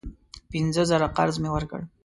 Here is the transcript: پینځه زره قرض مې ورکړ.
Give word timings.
پینځه 0.51 0.83
زره 0.89 1.07
قرض 1.17 1.35
مې 1.41 1.49
ورکړ. 1.55 1.81